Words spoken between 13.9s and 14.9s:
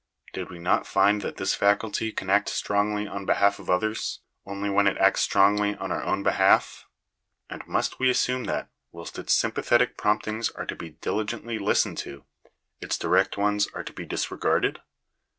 be disregarded?